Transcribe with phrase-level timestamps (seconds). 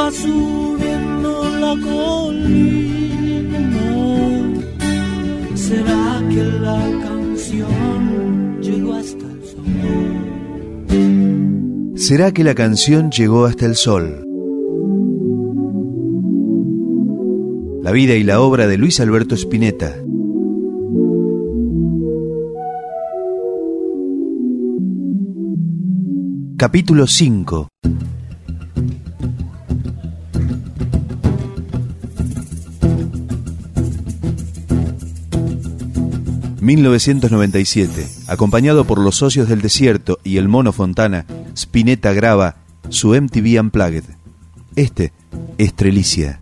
[0.00, 1.32] va subiendo
[1.64, 3.58] la colina.
[5.54, 9.64] ¿Será que la canción llegó hasta el sol?
[11.96, 14.24] ¿Será que la canción llegó hasta el sol?
[17.82, 19.96] La vida y la obra de Luis Alberto Spinetta.
[26.56, 27.68] Capítulo 5
[36.76, 42.58] 1997, acompañado por los socios del desierto y el mono Fontana, Spinetta graba
[42.90, 44.04] su MTV Unplugged.
[44.76, 45.12] Este
[45.58, 46.38] es Trelicia.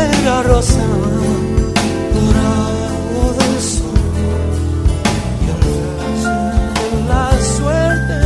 [0.00, 0.84] de la rosa
[2.14, 4.00] dorado del sol.
[5.42, 5.60] Y al
[6.76, 7.26] de la
[7.56, 8.18] suerte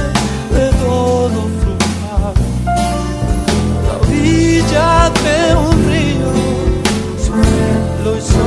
[0.57, 2.35] de todo flujar
[3.87, 4.91] la orilla
[5.25, 5.39] de
[5.69, 6.33] un río
[7.25, 7.33] su
[8.05, 8.45] lo hizo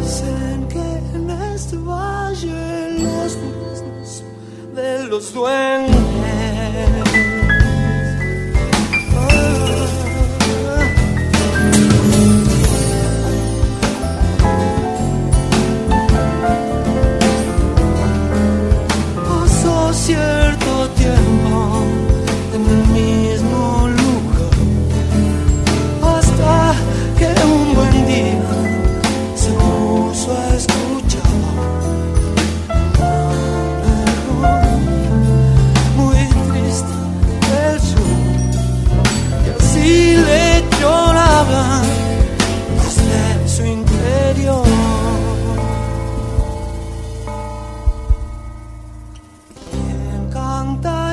[0.00, 3.32] dicen que en este valle los
[4.74, 6.27] de los duendes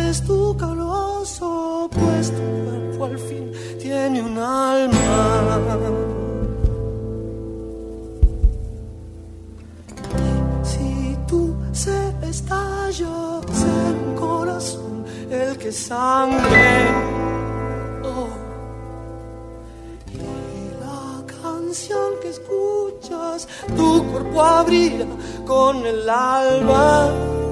[0.09, 5.59] es tu caloroso, pues tu cuerpo al fin tiene un alma.
[10.63, 16.87] Si tú se estalla, ser un corazón el que sangre.
[18.03, 18.27] Oh.
[20.13, 25.07] Y la canción que escuchas, tu cuerpo abrirá
[25.45, 27.44] con el alba.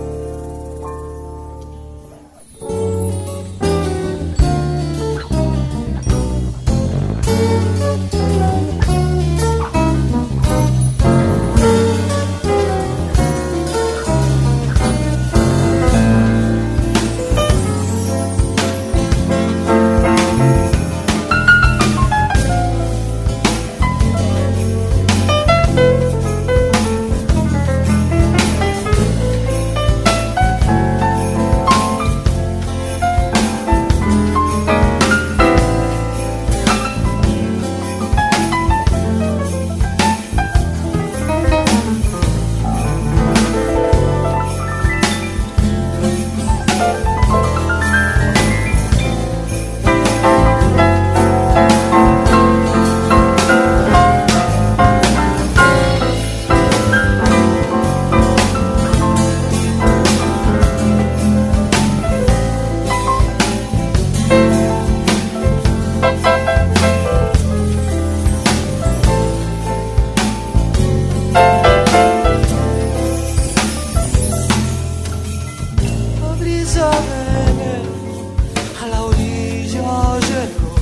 [76.81, 76.91] a
[78.87, 80.73] la orilla llegó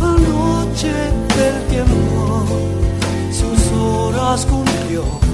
[0.00, 0.92] la noche
[1.36, 2.46] del tiempo
[3.30, 5.27] sus horas cumplió.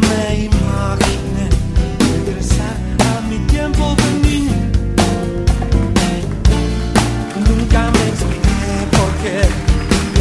[0.00, 1.48] Me imaginé
[1.98, 2.76] regresar
[3.08, 4.58] a mi tiempo de niña.
[7.48, 9.38] Nunca me expliqué por qué,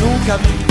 [0.02, 0.63] nunca vi que.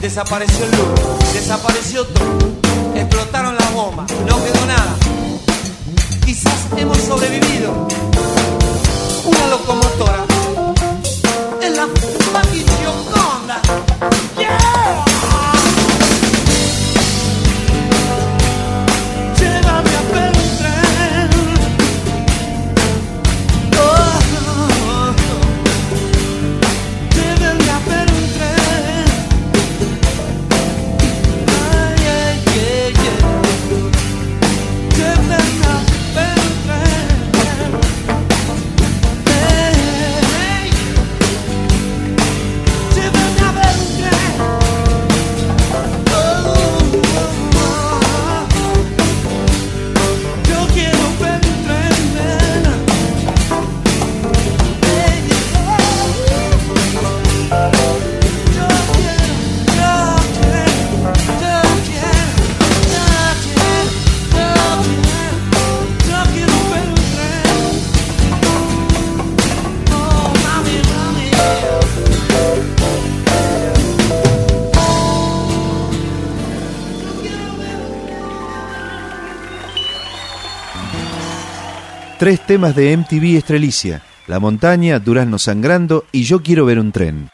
[0.00, 1.02] Desapareció el Louvre,
[1.32, 2.38] desapareció todo,
[2.94, 4.96] explotaron las bombas, no quedó nada.
[6.24, 7.88] Quizás hemos sobrevivido.
[9.24, 10.24] Una locomotora
[11.62, 12.57] en la fucking
[82.18, 84.02] Tres temas de MTV Estrelicia.
[84.26, 87.30] La montaña, Durazno sangrando y Yo quiero ver un tren.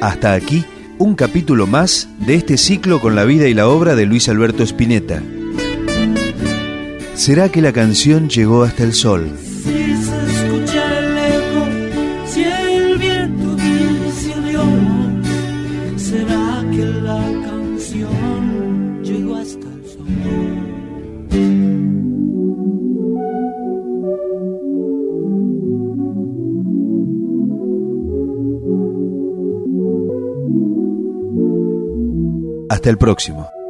[0.00, 0.64] Hasta aquí,
[0.98, 4.64] un capítulo más de este ciclo con la vida y la obra de Luis Alberto
[4.64, 5.22] Spinetta.
[7.14, 9.30] ¿Será que la canción llegó hasta el sol?
[32.82, 33.61] Hasta el próximo.